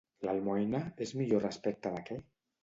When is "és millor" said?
1.07-1.45